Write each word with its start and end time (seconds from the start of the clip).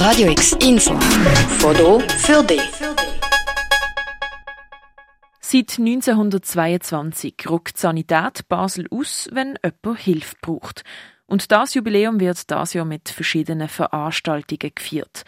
Radio 0.00 0.30
X 0.30 0.56
Info. 0.66 0.98
Foto 1.58 2.00
für 2.00 2.42
dich. 2.42 2.62
Seit 5.42 5.78
1922 5.78 7.34
rückt 7.50 7.76
Sanität 7.76 8.48
Basel 8.48 8.86
aus, 8.90 9.28
wenn 9.30 9.58
jemand 9.62 10.00
Hilfe 10.00 10.36
braucht. 10.40 10.84
Und 11.26 11.52
das 11.52 11.74
Jubiläum 11.74 12.18
wird 12.18 12.50
das 12.50 12.72
Jahr 12.72 12.86
mit 12.86 13.10
verschiedenen 13.10 13.68
Veranstaltungen 13.68 14.72
gefeiert. 14.74 15.24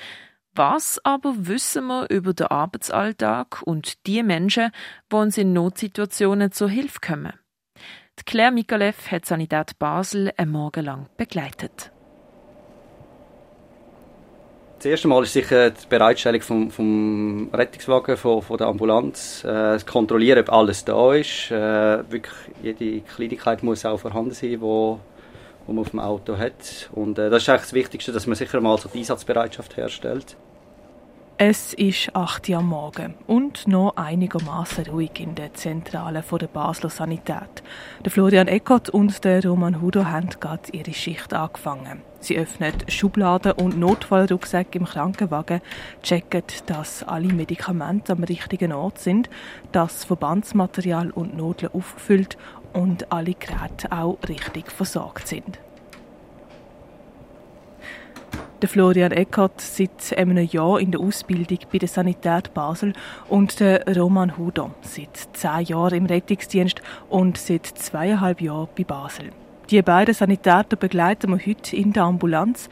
Was 0.54 0.98
aber 1.04 1.34
wissen 1.36 1.88
wir 1.88 2.08
über 2.08 2.32
den 2.32 2.46
Arbeitsalltag 2.46 3.60
und 3.66 4.06
die 4.06 4.22
Menschen, 4.22 4.70
die 5.12 5.16
uns 5.16 5.36
in 5.36 5.52
Notsituationen 5.52 6.50
zur 6.50 6.70
Hilfe 6.70 7.00
kommen? 7.06 7.34
Die 8.18 8.24
Claire 8.24 8.52
Mikalev 8.52 9.10
hat 9.10 9.26
Sanität 9.26 9.78
Basel 9.78 10.32
einen 10.38 10.50
Morgen 10.50 10.86
lang 10.86 11.10
begleitet. 11.18 11.91
Das 14.82 14.90
erste 14.90 15.06
Mal 15.06 15.22
ist 15.22 15.32
sicher 15.32 15.70
die 15.70 15.86
Bereitstellung 15.88 16.40
vom, 16.40 16.68
vom 16.72 17.50
Rettungswagen, 17.52 18.16
von, 18.16 18.42
von 18.42 18.58
der 18.58 18.66
Ambulanz, 18.66 19.44
äh, 19.44 19.78
Kontrollieren, 19.86 20.40
ob 20.40 20.52
alles 20.52 20.84
da 20.84 21.14
ist. 21.14 21.52
Äh, 21.52 22.10
wirklich 22.10 22.34
jede 22.64 23.00
Kleinigkeit 23.02 23.62
muss 23.62 23.86
auch 23.86 24.00
vorhanden 24.00 24.32
sein, 24.32 24.60
wo, 24.60 24.98
wo 25.68 25.72
man 25.72 25.82
auf 25.82 25.90
dem 25.90 26.00
Auto 26.00 26.36
hat. 26.36 26.90
Und 26.90 27.16
äh, 27.20 27.30
das 27.30 27.44
ist 27.44 27.48
eigentlich 27.48 27.62
das 27.62 27.72
Wichtigste, 27.74 28.10
dass 28.10 28.26
man 28.26 28.34
sicher 28.34 28.60
mal 28.60 28.76
so 28.76 28.88
die 28.88 28.98
Einsatzbereitschaft 28.98 29.76
herstellt. 29.76 30.36
Es 31.44 31.74
ist 31.74 32.14
8 32.14 32.50
Uhr 32.50 32.58
am 32.58 32.68
Morgen 32.68 33.14
und 33.26 33.66
noch 33.66 33.96
einigermaßen 33.96 34.86
ruhig 34.86 35.18
in 35.18 35.34
der 35.34 35.52
Zentrale 35.54 36.22
der 36.40 36.46
Basler 36.46 36.88
Sanität. 36.88 37.64
Der 38.04 38.12
Florian 38.12 38.46
Eckert 38.46 38.90
und 38.90 39.24
der 39.24 39.44
Roman 39.44 39.82
Hudo 39.82 40.04
haben 40.04 40.28
gerade 40.38 40.70
ihre 40.70 40.94
Schicht 40.94 41.34
angefangen. 41.34 42.02
Sie 42.20 42.38
öffnen 42.38 42.74
Schubladen 42.86 43.54
und 43.54 43.76
Notfallrucksäcke 43.76 44.78
im 44.78 44.84
Krankenwagen, 44.84 45.62
checken, 46.04 46.44
dass 46.66 47.02
alle 47.02 47.32
Medikamente 47.32 48.12
am 48.12 48.22
richtigen 48.22 48.72
Ort 48.72 49.00
sind, 49.00 49.28
dass 49.72 50.04
Verbandsmaterial 50.04 51.10
und 51.10 51.36
Nodeln 51.36 51.72
aufgefüllt 51.74 52.38
und 52.72 53.10
alle 53.10 53.34
Geräte 53.34 53.90
auch 53.90 54.16
richtig 54.28 54.70
versorgt 54.70 55.26
sind. 55.26 55.58
Der 58.62 58.68
Florian 58.68 59.10
Eckert 59.10 59.60
seit 59.60 60.16
einem 60.16 60.38
Jahr 60.38 60.78
in 60.78 60.92
der 60.92 61.00
Ausbildung 61.00 61.58
bei 61.72 61.78
der 61.78 61.88
Sanität 61.88 62.54
Basel 62.54 62.92
und 63.28 63.58
der 63.58 63.84
Roman 63.96 64.38
Hudo 64.38 64.70
seit 64.82 65.16
zehn 65.32 65.64
Jahren 65.64 65.98
im 65.98 66.06
Rettungsdienst 66.06 66.80
und 67.10 67.38
seit 67.38 67.66
zweieinhalb 67.66 68.40
Jahren 68.40 68.68
bei 68.78 68.84
Basel. 68.84 69.32
Die 69.68 69.82
beiden 69.82 70.14
Sanitäter 70.14 70.76
begleiten 70.76 71.32
wir 71.32 71.44
heute 71.44 71.74
in 71.74 71.92
der 71.92 72.04
Ambulanz. 72.04 72.68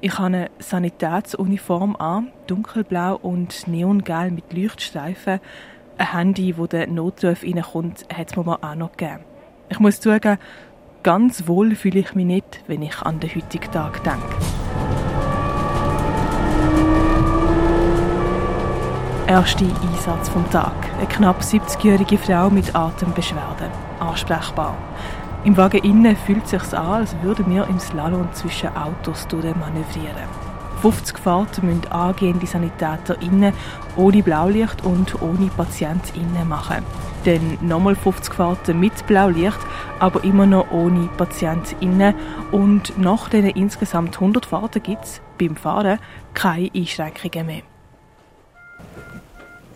Ich 0.00 0.14
habe 0.14 0.26
eine 0.28 0.50
Sanitätsuniform 0.60 1.94
an, 1.96 2.28
dunkelblau 2.46 3.16
und 3.16 3.68
neongelb 3.68 4.32
mit 4.32 4.50
Leuchtstreifen. 4.50 5.40
Ein 5.98 6.12
Handy, 6.12 6.56
wo 6.56 6.66
der 6.66 6.86
Notruf 6.86 7.42
reinkommt, 7.42 8.06
hat 8.10 8.30
es 8.30 8.36
mir 8.36 8.46
auch 8.46 8.74
noch 8.74 8.92
gegeben. 8.92 9.20
Ich 9.68 9.78
muss 9.78 10.00
zugeben, 10.00 10.38
ganz 11.02 11.46
wohl 11.46 11.74
fühle 11.74 12.00
ich 12.00 12.14
mich 12.14 12.24
nicht, 12.24 12.64
wenn 12.66 12.80
ich 12.80 12.96
an 13.02 13.20
den 13.20 13.34
heutigen 13.34 13.70
Tag 13.70 14.02
denke. 14.04 14.93
Erster 19.26 19.64
Einsatz 19.64 20.28
vom 20.28 20.48
Tag. 20.50 20.74
Eine 20.98 21.06
knapp 21.06 21.40
70-jährige 21.40 22.18
Frau 22.18 22.50
mit 22.50 22.74
Atembeschwerden. 22.74 23.70
Ansprechbar. 23.98 24.76
Im 25.44 25.56
Wagen 25.56 25.82
innen 25.82 26.14
fühlt 26.14 26.44
es 26.44 26.50
sich 26.50 26.74
an, 26.74 27.00
als 27.00 27.16
würden 27.22 27.50
wir 27.50 27.66
im 27.66 27.78
Slalom 27.78 28.28
zwischen 28.34 28.68
Autos 28.76 29.26
manövrieren. 29.32 30.28
50 30.82 31.18
Fahrten 31.18 31.66
müssen 31.66 31.90
angehende 31.90 32.46
Sanitäter 32.46 33.20
innen 33.22 33.54
ohne 33.96 34.22
Blaulicht 34.22 34.84
und 34.84 35.22
ohne 35.22 35.46
Patient 35.56 36.02
innen 36.14 36.46
machen. 36.46 36.84
Dann 37.24 37.56
nochmal 37.62 37.96
50 37.96 38.34
Fahrten 38.34 38.78
mit 38.78 39.06
Blaulicht, 39.06 39.58
aber 40.00 40.22
immer 40.22 40.44
noch 40.44 40.70
ohne 40.70 41.08
Patient 41.16 41.74
innen. 41.80 42.14
Und 42.52 42.98
nach 42.98 43.30
diesen 43.30 43.48
insgesamt 43.50 44.16
100 44.16 44.44
Fahrten 44.44 44.82
gibt 44.82 45.04
es 45.04 45.22
beim 45.40 45.56
Fahren 45.56 45.98
keine 46.34 46.70
Einschränkungen 46.74 47.46
mehr. 47.46 47.62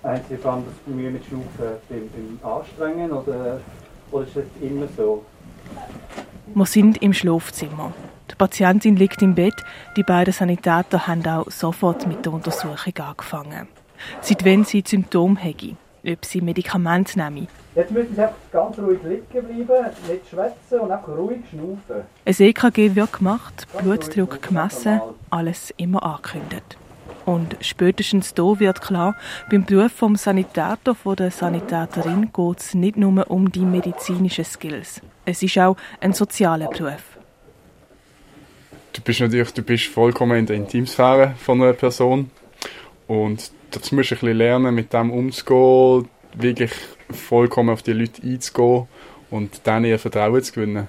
Einzige 0.08 0.38
fand 0.38 0.66
das 0.66 0.94
Mühe 0.94 1.10
mit 1.10 1.22
Schnaufen 1.26 1.76
beim, 1.90 2.08
beim 2.40 2.50
Anstrengen 2.50 3.12
oder, 3.12 3.60
oder 4.10 4.26
ist 4.26 4.36
das 4.36 4.44
immer 4.62 4.86
so? 4.96 5.22
Wir 6.54 6.64
sind 6.64 7.02
im 7.02 7.12
Schlafzimmer. 7.12 7.92
Die 8.30 8.34
Patientin 8.34 8.96
liegt 8.96 9.20
im 9.20 9.34
Bett. 9.34 9.54
Die 9.98 10.02
beiden 10.02 10.32
Sanitäter 10.32 11.06
haben 11.06 11.26
auch 11.26 11.50
sofort 11.50 12.06
mit 12.06 12.24
der 12.24 12.32
Untersuchung 12.32 12.94
angefangen. 12.96 13.68
Seit 14.22 14.46
wann 14.46 14.64
sie 14.64 14.82
Symptome 14.86 15.38
haben, 15.42 15.76
ob 16.06 16.24
sie 16.24 16.40
Medikamente 16.40 17.18
nehmen. 17.18 17.48
Jetzt 17.74 17.90
müssen 17.90 18.14
Sie 18.14 18.22
einfach 18.22 18.34
ganz 18.50 18.78
ruhig 18.78 19.00
liegen 19.02 19.26
bleiben, 19.30 19.92
nicht 20.08 20.28
schwätzen 20.30 20.80
und 20.80 20.90
einfach 20.90 21.16
ruhig 21.16 21.40
schnaufen. 21.50 22.06
Ein 22.24 22.34
EKG 22.38 22.94
wird 22.94 23.12
gemacht, 23.12 23.66
Blutdruck 23.78 24.40
gemessen, 24.40 25.02
alles 25.28 25.70
immer 25.76 26.02
angekündigt. 26.02 26.78
Und 27.28 27.56
spätestens 27.60 28.32
da 28.32 28.58
wird 28.58 28.80
klar, 28.80 29.14
beim 29.50 29.62
Beruf 29.62 29.92
vom 29.92 30.16
Sanitäter, 30.16 30.94
von 30.94 31.14
der 31.14 31.30
Sanitäterin 31.30 32.30
geht 32.32 32.58
es 32.58 32.72
nicht 32.72 32.96
nur 32.96 33.30
um 33.30 33.52
die 33.52 33.66
medizinischen 33.66 34.46
Skills. 34.46 35.02
Es 35.26 35.42
ist 35.42 35.58
auch 35.58 35.76
ein 36.00 36.14
sozialer 36.14 36.70
Beruf. 36.70 37.18
Du 38.94 39.02
bist 39.02 39.20
natürlich 39.20 39.52
du 39.52 39.60
bist 39.60 39.84
vollkommen 39.88 40.38
in 40.38 40.46
der 40.46 40.56
Intimsphäre 40.56 41.34
von 41.36 41.60
einer 41.60 41.74
Person 41.74 42.30
und 43.06 43.52
dazu 43.72 43.94
musst 43.94 44.10
du 44.10 44.14
ein 44.14 44.20
bisschen 44.20 44.38
lernen, 44.38 44.74
mit 44.74 44.94
dem 44.94 45.10
umzugehen, 45.10 46.08
wirklich 46.32 46.72
vollkommen 47.10 47.68
auf 47.68 47.82
die 47.82 47.92
Leute 47.92 48.22
einzugehen 48.22 48.88
und 49.28 49.66
denen 49.66 49.84
ihr 49.84 49.98
Vertrauen 49.98 50.42
zu 50.42 50.54
gewinnen. 50.54 50.88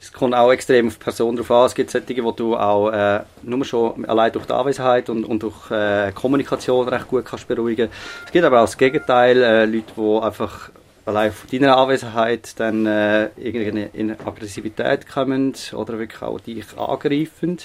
Es 0.00 0.12
kommt 0.12 0.34
auch 0.34 0.50
extrem 0.50 0.86
auf 0.88 0.94
die 0.94 1.04
Person 1.04 1.36
drauf 1.36 1.50
an. 1.50 1.66
Es 1.66 1.74
gibt 1.74 1.90
solche, 1.90 2.24
wo 2.24 2.32
du 2.32 2.56
auch 2.56 2.90
äh, 2.90 3.20
nur 3.42 3.64
schon 3.66 4.04
allein 4.06 4.32
durch 4.32 4.46
die 4.46 4.52
Anwesenheit 4.52 5.10
und, 5.10 5.24
und 5.24 5.42
durch 5.42 5.70
äh, 5.70 6.10
Kommunikation 6.12 6.88
recht 6.88 7.06
gut 7.06 7.26
kannst 7.26 7.46
beruhigen. 7.46 7.90
Es 8.24 8.32
gibt 8.32 8.44
aber 8.44 8.60
auch 8.60 8.64
das 8.64 8.78
Gegenteil, 8.78 9.42
äh, 9.42 9.66
Leute, 9.66 9.92
die 9.94 10.22
einfach 10.22 10.70
allein 11.04 11.32
von 11.32 11.50
deiner 11.50 11.76
Anwesenheit 11.76 12.58
dann 12.58 12.86
äh, 12.86 13.28
irgendwie 13.36 13.88
in 13.92 14.12
Aggressivität 14.12 15.06
kommen 15.06 15.54
oder 15.74 15.98
wirklich 15.98 16.22
auch 16.22 16.40
dich 16.40 16.64
angreifen. 16.78 17.58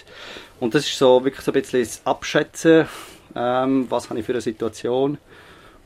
Und 0.59 0.75
das 0.75 0.85
ist 0.85 0.97
so 0.97 1.23
wirklich 1.23 1.45
so 1.45 1.51
ein 1.51 1.61
bisschen 1.61 1.83
das 1.83 2.01
Abschätzen, 2.03 2.85
ähm, 3.33 3.85
was 3.89 4.09
habe 4.09 4.19
ich 4.19 4.25
für 4.25 4.33
eine 4.33 4.41
Situation 4.41 5.17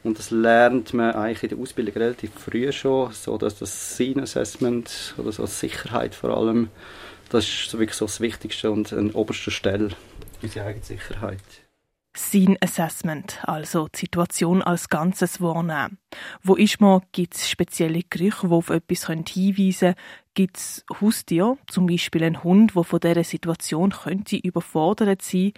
und 0.04 0.18
das 0.18 0.32
lernt 0.32 0.94
man 0.94 1.14
eigentlich 1.14 1.44
in 1.44 1.50
der 1.50 1.60
Ausbildung 1.60 1.94
relativ 1.96 2.32
früh 2.34 2.72
schon, 2.72 3.12
so 3.12 3.38
dass 3.38 3.60
das 3.60 3.96
Scene 3.96 4.24
Assessment 4.24 5.14
oder 5.18 5.32
so 5.32 5.46
Sicherheit 5.46 6.16
vor 6.16 6.36
allem, 6.36 6.70
das 7.30 7.46
ist 7.46 7.74
wirklich 7.74 7.98
so 7.98 8.06
das 8.06 8.22
Wichtigste 8.22 8.72
und 8.72 8.94
an 8.94 9.12
oberster 9.12 9.52
Stelle, 9.52 9.90
unsere 10.42 10.66
eigene 10.66 10.84
Sicherheit. 10.86 11.40
Scene 12.18 12.58
Assessment, 12.60 13.40
also 13.44 13.88
die 13.88 14.00
Situation 14.00 14.64
als 14.64 14.90
Ganzes 14.90 15.42
wahrnehmen. 15.42 16.00
Wo 16.42 16.56
ist 16.56 16.82
man? 16.82 17.02
Gibt 17.12 17.36
es 17.36 17.50
spezielle 17.50 18.02
Gerüche, 18.10 18.48
die 18.48 18.54
auf 18.54 18.72
etwas 18.72 19.08
hinweisen 19.08 19.80
können? 19.80 19.96
Gibt 20.34 20.58
es 20.58 20.86
Haustiere, 21.00 21.58
zum 21.68 21.86
Beispiel 21.86 22.24
ein 22.24 22.44
Hund, 22.44 22.76
der 22.76 22.84
von 22.84 23.00
dieser 23.00 23.24
Situation 23.24 23.92
könnte 23.92 24.38
überfordert 24.38 25.22
sein 25.22 25.54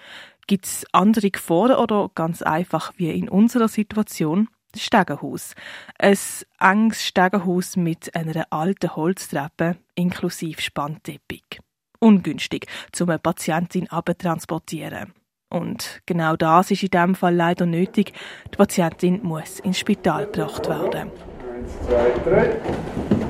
Gibt 0.52 0.66
es 0.66 0.86
andere 0.92 1.32
Gefahren 1.32 1.78
oder 1.78 2.12
ganz 2.14 2.42
einfach 2.42 2.92
wie 2.98 3.10
in 3.10 3.30
unserer 3.30 3.70
Situation? 3.70 4.50
Das 4.74 4.82
Stegenhaus. 4.82 5.54
Ein 5.98 6.18
enges 6.60 7.06
Stegenhaus 7.06 7.78
mit 7.78 8.14
einer 8.18 8.48
alten 8.50 8.94
Holztreppe 8.94 9.78
inklusive 9.96 10.62
Spannteppich. 10.62 11.62
Ungünstig, 12.00 12.68
um 13.00 13.10
eine 13.10 13.20
Patientin 13.20 13.90
abzutransportieren. 13.90 15.14
Und 15.50 16.02
genau 16.06 16.36
das 16.36 16.70
ist 16.70 16.84
in 16.84 16.90
diesem 16.90 17.16
Fall 17.16 17.34
leider 17.34 17.66
nötig. 17.66 18.12
Die 18.52 18.58
Patientin 18.58 19.24
muss 19.24 19.62
ins 19.62 19.80
Spital 19.80 20.26
gebracht 20.26 20.68
werden. 20.68 21.12
Eins, 21.50 21.72
zwei, 21.88 22.12
drei. 22.30 23.21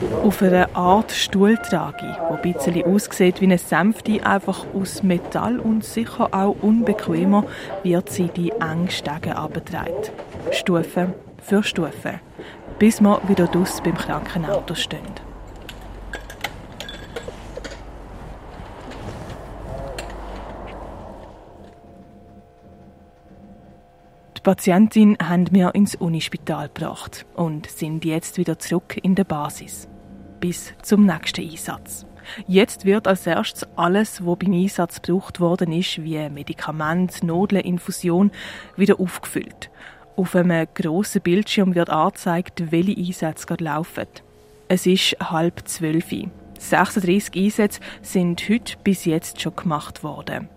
Auf 0.00 0.42
einer 0.42 0.68
Art 0.76 1.10
Stuhltrage, 1.10 1.96
die 2.00 2.48
ein 2.48 2.52
bisschen 2.52 2.84
aussieht 2.84 3.40
wie 3.40 3.46
eine 3.46 3.58
Sänfte, 3.58 4.24
einfach 4.24 4.64
aus 4.72 5.02
Metall 5.02 5.58
und 5.58 5.84
sicher 5.84 6.28
auch 6.32 6.54
unbequemer, 6.62 7.44
wird 7.82 8.08
sie 8.08 8.28
die 8.28 8.52
engen 8.52 8.90
Stege 8.90 9.36
abgetragen. 9.36 9.92
Stufe 10.52 11.14
für 11.42 11.64
Stufe. 11.64 12.20
Bis 12.78 13.00
wir 13.00 13.20
wieder 13.26 13.48
dus 13.48 13.80
beim 13.80 13.96
Krankenauto 13.96 14.76
stehen. 14.76 15.00
Die 24.36 24.37
Patientin 24.48 25.18
haben 25.22 25.46
wir 25.50 25.74
ins 25.74 25.94
Unispital 25.94 26.68
gebracht 26.68 27.26
und 27.34 27.66
sind 27.66 28.06
jetzt 28.06 28.38
wieder 28.38 28.58
zurück 28.58 28.96
in 29.02 29.14
der 29.14 29.24
Basis. 29.24 29.88
Bis 30.40 30.72
zum 30.80 31.04
nächsten 31.04 31.42
Einsatz. 31.42 32.06
Jetzt 32.46 32.86
wird 32.86 33.06
als 33.06 33.26
erstes 33.26 33.68
alles, 33.76 34.24
was 34.24 34.38
beim 34.38 34.54
Einsatz 34.54 35.02
gebraucht 35.02 35.40
worden 35.40 35.70
ist, 35.72 36.02
wie 36.02 36.30
Medikament, 36.30 37.22
Nodeln, 37.22 37.62
Infusion, 37.62 38.30
wieder 38.74 38.98
aufgefüllt. 38.98 39.68
Auf 40.16 40.34
einem 40.34 40.66
grossen 40.72 41.20
Bildschirm 41.20 41.74
wird 41.74 41.90
angezeigt, 41.90 42.72
welche 42.72 42.96
Einsätze 42.96 43.46
gerade 43.46 43.64
laufen. 43.64 44.06
Es 44.68 44.86
ist 44.86 45.14
halb 45.20 45.68
zwölf. 45.68 46.06
36 46.58 47.36
Einsätze 47.36 47.80
sind 48.00 48.48
heute 48.48 48.78
bis 48.82 49.04
jetzt 49.04 49.42
schon 49.42 49.56
gemacht 49.56 50.02
worden. 50.02 50.48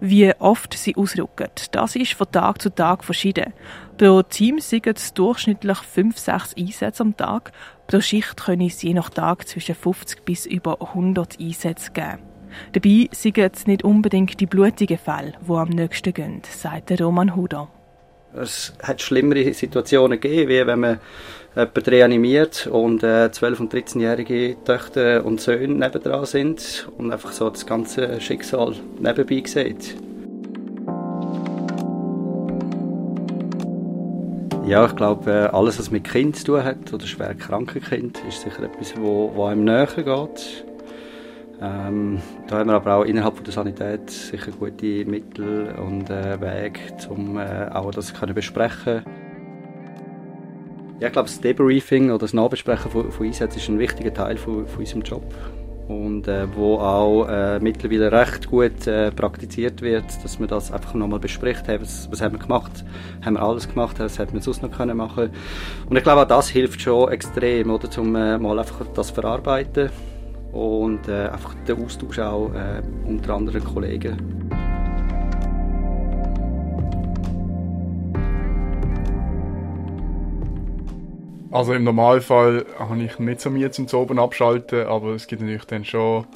Wie 0.00 0.32
oft 0.38 0.74
sie 0.74 0.94
ausrücken, 0.94 1.48
das 1.72 1.96
ist 1.96 2.12
von 2.12 2.30
Tag 2.30 2.62
zu 2.62 2.72
Tag 2.72 3.02
verschieden. 3.02 3.52
Pro 3.96 4.22
Team 4.22 4.60
sind 4.60 4.86
es 4.86 5.12
durchschnittlich 5.12 5.78
5-6 5.78 6.56
Einsätze 6.56 7.02
am 7.02 7.16
Tag. 7.16 7.50
Pro 7.88 8.00
Schicht 8.00 8.36
können 8.36 8.68
es 8.68 8.80
je 8.80 8.94
nach 8.94 9.10
Tag 9.10 9.48
zwischen 9.48 9.74
50 9.74 10.24
bis 10.24 10.46
über 10.46 10.80
100 10.80 11.40
Einsätze 11.40 11.90
geben. 11.90 12.18
Dabei 12.72 13.08
sind 13.10 13.38
es 13.38 13.66
nicht 13.66 13.82
unbedingt 13.82 14.38
die 14.38 14.46
blutigen 14.46 14.98
Fälle, 14.98 15.32
die 15.46 15.52
am 15.52 15.68
nächsten 15.68 16.14
gehen, 16.14 16.42
sagt 16.48 17.00
Roman 17.00 17.34
Huder. 17.34 17.68
Es 18.34 18.74
hat 18.82 19.02
schlimmere 19.02 19.52
Situationen 19.52 20.20
gegeben, 20.20 20.48
wie 20.48 20.66
wenn 20.66 20.80
man 20.80 21.00
jemanden 21.58 21.90
reanimiert 21.90 22.68
und 22.68 23.02
äh, 23.02 23.26
12- 23.32 23.60
und 23.60 23.74
13-jährige 23.74 24.56
Töchter 24.64 25.24
und 25.24 25.40
Söhne 25.40 25.74
nebendran 25.74 26.24
sind 26.24 26.88
und 26.96 27.12
einfach 27.12 27.32
so 27.32 27.50
das 27.50 27.66
ganze 27.66 28.20
Schicksal 28.20 28.74
nebenbei 29.00 29.42
sieht. 29.44 29.96
Ja, 34.66 34.86
ich 34.86 34.94
glaube, 34.96 35.30
äh, 35.30 35.56
alles, 35.56 35.78
was 35.78 35.90
mit 35.90 36.04
Kind 36.04 36.36
zu 36.36 36.44
tun 36.44 36.64
hat 36.64 36.92
oder 36.92 37.06
schwer 37.06 37.34
kranke 37.34 37.80
Kind, 37.80 38.22
ist 38.28 38.42
sicher 38.42 38.62
etwas, 38.64 38.94
wo, 38.96 39.32
wo 39.34 39.46
einem 39.46 39.64
näher 39.64 39.86
geht. 39.86 40.64
Ähm, 41.60 42.20
da 42.46 42.58
haben 42.58 42.68
wir 42.68 42.74
aber 42.74 42.94
auch 42.96 43.04
innerhalb 43.04 43.42
der 43.42 43.52
Sanität 43.52 44.10
sicher 44.10 44.52
gute 44.52 45.04
Mittel 45.06 45.74
und 45.76 46.08
äh, 46.08 46.40
Wege, 46.40 46.80
um 47.08 47.36
äh, 47.36 47.68
auch 47.72 47.90
das 47.90 48.14
können 48.14 48.34
besprechen 48.34 49.02
ja, 51.00 51.06
ich 51.06 51.12
glaube, 51.12 51.28
das 51.28 51.40
Debriefing 51.40 52.10
oder 52.10 52.18
das 52.18 52.34
Nachbesprechen 52.34 52.90
von, 52.90 53.12
von 53.12 53.26
Einsätzen 53.26 53.58
ist 53.58 53.68
ein 53.68 53.78
wichtiger 53.78 54.12
Teil 54.12 54.36
von, 54.36 54.66
von 54.66 54.80
unserem 54.80 55.02
Job. 55.02 55.22
Und 55.86 56.28
äh, 56.28 56.46
wo 56.54 56.76
auch 56.76 57.26
äh, 57.28 57.60
mittlerweile 57.60 58.12
recht 58.12 58.48
gut 58.48 58.86
äh, 58.86 59.10
praktiziert 59.10 59.80
wird, 59.80 60.04
dass 60.22 60.38
man 60.38 60.48
das 60.48 60.70
einfach 60.70 60.92
nochmal 60.92 61.18
bespricht, 61.18 61.66
hey, 61.66 61.80
was, 61.80 62.10
was 62.10 62.20
haben 62.20 62.34
wir 62.34 62.40
gemacht, 62.40 62.84
haben 63.24 63.34
wir 63.34 63.42
alles 63.42 63.66
gemacht, 63.66 63.98
was 63.98 64.18
hätten 64.18 64.34
wir 64.34 64.42
sonst 64.42 64.62
noch 64.62 64.70
können 64.70 64.98
machen? 64.98 65.30
Und 65.88 65.96
ich 65.96 66.02
glaube 66.02 66.22
auch 66.22 66.28
das 66.28 66.48
hilft 66.50 66.82
schon 66.82 67.10
extrem, 67.10 67.70
oder, 67.70 67.88
um 67.98 68.14
äh, 68.16 68.36
mal 68.36 68.58
einfach 68.58 68.84
das 68.94 69.10
verarbeiten 69.10 69.88
und 70.52 71.08
äh, 71.08 71.28
einfach 71.28 71.54
den 71.66 71.82
Austausch 71.82 72.18
auch 72.18 72.52
äh, 72.52 72.82
unter 73.06 73.34
anderen 73.34 73.64
Kollegen. 73.64 74.57
Also 81.50 81.72
im 81.72 81.84
Normalfall 81.84 82.66
habe 82.78 83.02
ich 83.02 83.18
nicht 83.18 83.40
so 83.40 83.48
Mühe 83.48 83.70
zum 83.70 83.86
Oben 83.94 84.18
abschalten, 84.18 84.86
aber 84.86 85.14
es 85.14 85.26
gibt 85.26 85.40
natürlich 85.40 85.64
dann 85.64 85.84
schon 85.84 86.26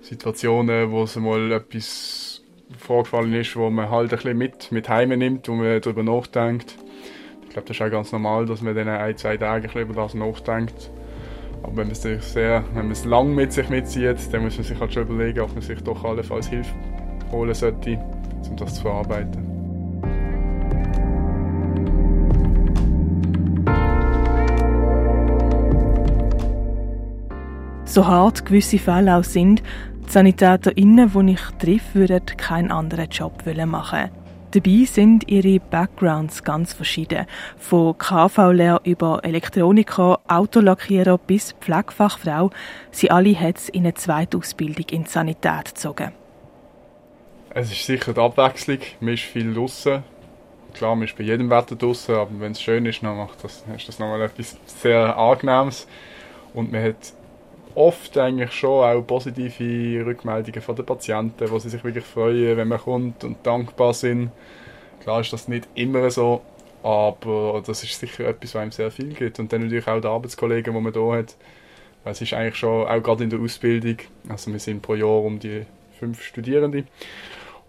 Situationen, 0.00 0.90
wo 0.90 1.04
es 1.04 1.14
mal 1.16 1.52
etwas 1.52 2.42
vorgefallen 2.76 3.32
ist, 3.34 3.54
wo 3.54 3.70
man 3.70 3.90
halt 3.90 4.12
ein 4.12 4.16
bisschen 4.16 4.38
mit, 4.38 4.72
mit 4.72 4.88
heim 4.88 5.10
nimmt, 5.10 5.48
wo 5.48 5.54
man 5.54 5.80
darüber 5.80 6.02
nachdenkt. 6.02 6.76
Ich 7.44 7.50
glaube, 7.50 7.68
das 7.68 7.76
ist 7.76 7.82
auch 7.82 7.90
ganz 7.90 8.10
normal, 8.10 8.46
dass 8.46 8.60
man 8.60 8.74
dann 8.74 8.88
ein, 8.88 9.16
zwei 9.16 9.36
Tage 9.36 9.70
ein 9.72 9.82
über 9.82 9.94
das 9.94 10.14
nachdenkt. 10.14 10.90
Aber 11.62 11.76
wenn 11.76 11.86
man 11.86 11.92
es 11.92 12.02
sehr, 12.02 12.64
wenn 12.74 12.84
man 12.84 12.92
es 12.92 13.04
lang 13.04 13.34
mit 13.34 13.52
sich 13.52 13.68
mitzieht, 13.68 14.32
dann 14.32 14.42
muss 14.42 14.56
man 14.56 14.64
sich 14.64 14.78
halt 14.78 14.92
schon 14.92 15.04
überlegen, 15.04 15.40
ob 15.40 15.52
man 15.52 15.62
sich 15.62 15.80
doch 15.82 16.04
allenfalls 16.04 16.48
Hilfe 16.48 16.74
holen 17.30 17.54
sollte, 17.54 17.98
um 18.50 18.56
das 18.56 18.74
zu 18.74 18.82
verarbeiten. 18.82 19.45
So 27.96 28.06
hart 28.06 28.44
gewisse 28.44 28.78
Fälle 28.78 29.16
auch 29.16 29.24
sind, 29.24 29.62
die 30.06 30.12
SanitäterInnen, 30.12 31.10
die 31.14 31.32
ich 31.32 31.40
treffe, 31.58 31.94
würden 31.94 32.26
keinen 32.36 32.70
anderen 32.70 33.08
Job 33.08 33.42
machen 33.64 34.10
Dabei 34.50 34.84
sind 34.84 35.30
ihre 35.30 35.58
Backgrounds 35.60 36.44
ganz 36.44 36.74
verschieden. 36.74 37.24
Von 37.56 37.96
KV-Lehr 37.96 38.82
über 38.84 39.24
Elektroniker, 39.24 40.20
Autolackierer 40.28 41.16
bis 41.16 41.52
Pflegefachfrau. 41.52 42.50
Sie 42.90 43.10
alle 43.10 43.34
hat 43.40 43.56
es 43.56 43.70
in 43.70 43.84
eine 43.84 43.94
zweite 43.94 44.36
Ausbildung 44.36 44.84
in 44.90 45.06
Sanität 45.06 45.64
gezogen. 45.74 46.12
Es 47.48 47.72
ist 47.72 47.86
sicher 47.86 48.12
die 48.12 48.20
Abwechslung. 48.20 48.80
Man 49.00 49.14
ist 49.14 49.22
viel 49.22 49.54
draußen. 49.54 50.02
Klar, 50.74 50.96
man 50.96 51.08
ist 51.08 51.16
bei 51.16 51.24
jedem 51.24 51.48
Wetter 51.48 51.76
draußen, 51.76 52.14
aber 52.14 52.40
wenn 52.40 52.52
es 52.52 52.60
schön 52.60 52.84
ist, 52.84 53.02
dann 53.02 53.16
macht 53.16 53.42
das, 53.42 53.64
ist 53.74 53.88
das 53.88 53.98
nochmal 53.98 54.20
etwas 54.20 54.58
sehr 54.66 55.16
Angenehmes. 55.16 55.88
Und 56.52 56.70
man 56.72 56.82
hat 56.82 56.96
oft 57.76 58.16
eigentlich 58.18 58.52
schon 58.52 58.84
auch 58.84 59.02
positive 59.02 60.06
Rückmeldungen 60.06 60.62
von 60.62 60.74
den 60.74 60.86
Patienten, 60.86 61.50
wo 61.50 61.58
sie 61.58 61.68
sich 61.68 61.84
wirklich 61.84 62.04
freuen, 62.04 62.56
wenn 62.56 62.68
man 62.68 62.80
kommt 62.80 63.22
und 63.22 63.46
dankbar 63.46 63.94
sind. 63.94 64.30
Klar 65.00 65.20
ist 65.20 65.32
das 65.32 65.46
nicht 65.46 65.68
immer 65.74 66.10
so, 66.10 66.40
aber 66.82 67.62
das 67.64 67.84
ist 67.84 68.00
sicher 68.00 68.26
etwas, 68.26 68.54
was 68.54 68.62
einem 68.62 68.72
sehr 68.72 68.90
viel 68.90 69.12
gibt. 69.12 69.38
Und 69.38 69.52
dann 69.52 69.62
natürlich 69.62 69.86
auch 69.86 70.00
die 70.00 70.08
Arbeitskollegen, 70.08 70.74
die 70.74 70.80
man 70.80 70.92
hier 70.92 71.12
hat. 71.12 71.36
Es 72.04 72.20
ist 72.20 72.32
eigentlich 72.32 72.56
schon, 72.56 72.86
auch 72.86 73.02
gerade 73.02 73.24
in 73.24 73.30
der 73.30 73.40
Ausbildung, 73.40 73.96
also 74.28 74.52
wir 74.52 74.60
sind 74.60 74.80
pro 74.80 74.94
Jahr 74.94 75.22
um 75.22 75.38
die 75.38 75.66
fünf 75.98 76.22
Studierende 76.22 76.84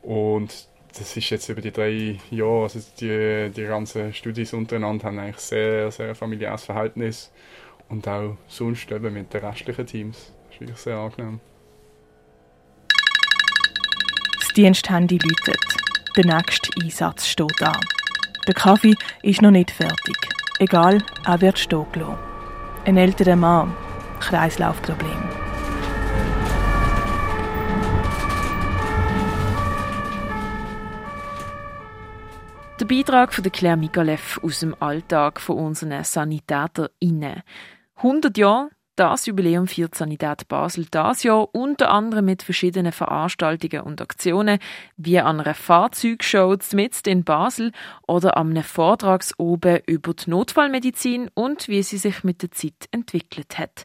und 0.03 0.68
das 0.98 1.18
ist 1.18 1.30
jetzt 1.30 1.50
über 1.50 1.62
die 1.62 1.71
drei 1.71 2.18
Jahre, 2.30 2.63
also 2.63 2.80
die, 3.00 3.50
die 3.50 3.63
ganzen 3.63 4.13
Studis 4.13 4.53
untereinander 4.53 5.06
haben 5.06 5.19
eigentlich 5.19 5.38
sehr, 5.38 5.92
sehr 5.92 6.13
familiäres 6.13 6.65
Verhältnis 6.65 7.31
und 7.89 8.07
auch 8.07 8.38
sonst 8.48 8.92
eben 8.92 9.13
mit 9.13 9.34
den 9.34 9.45
restlichen 9.45 9.86
Teams. 9.86 10.34
Das 10.45 10.56
ist 10.56 10.62
wirklich 10.62 10.78
sehr 10.78 10.98
angenehm. 10.98 11.39
Das 14.39 14.48
Diensthandy 14.54 15.18
läutet. 15.18 15.63
Der 16.16 16.25
nächste 16.25 16.69
Einsatz 16.81 17.28
steht 17.28 17.62
an. 17.62 17.80
Der 18.48 18.54
Kaffee 18.54 18.95
ist 19.22 19.42
noch 19.42 19.51
nicht 19.51 19.72
fertig. 19.72 20.18
Egal, 20.60 21.04
er 21.25 21.42
wird 21.42 21.60
stehen 21.60 21.86
gelassen. 21.92 22.18
Ein 22.86 22.98
älterer 22.98 23.36
Mann. 23.36 23.75
Kreislaufproblem. 24.19 25.30
Der 32.79 32.86
Beitrag 32.86 33.34
von 33.34 33.44
Claire 33.51 33.75
Migalev 33.75 34.39
aus 34.44 34.60
dem 34.60 34.75
Alltag 34.79 35.41
von 35.41 35.58
unseren 35.58 36.03
SanitäterInnen. 36.03 37.41
100 37.98 38.38
Jahre, 38.38 38.70
das 38.96 39.27
Jubiläum 39.27 39.68
feiert 39.68 39.96
Sanität 39.96 40.48
Basel 40.48 40.88
das 40.89 41.22
Jahr 41.24 41.54
unter 41.54 41.92
anderem 41.92 42.25
mit 42.25 42.42
verschiedenen 42.42 42.92
Veranstaltungen 42.92 43.82
und 43.82 44.01
Aktionen, 44.01 44.60
wie 44.98 45.20
an 45.20 45.39
einer 45.39 45.54
Fahrzeugshow 45.54 46.58
mitten 46.74 47.10
in 47.10 47.24
Basel 47.24 47.72
oder 48.08 48.38
an 48.38 48.51
einem 48.51 48.63
Vortragsoben 48.63 49.82
über 49.86 50.13
die 50.13 50.30
Notfallmedizin 50.30 51.30
und 51.36 51.68
wie 51.68 51.84
sie 51.84 51.98
sich 51.98 52.24
mit 52.24 52.42
der 52.42 52.51
Zeit 52.51 52.88
entwickelt 52.92 53.58
hat. 53.60 53.84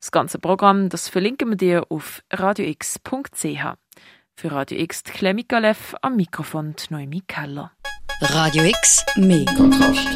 Das 0.00 0.10
ganze 0.10 0.38
Programm, 0.38 0.88
das 0.88 1.08
verlinken 1.08 1.50
wir 1.50 1.56
dir 1.56 1.86
auf 1.90 2.22
radiox.ch. 2.30 3.64
Für 4.36 4.52
Radio 4.52 4.78
X 4.78 5.04
Klemikalev 5.04 5.94
am 6.02 6.16
Mikrofon 6.16 6.74
Noemi 6.90 7.22
Keller. 7.26 7.70
Radio 8.20 8.64
X, 8.64 9.04
mehr 9.16 9.46
Kontrast. 9.56 10.08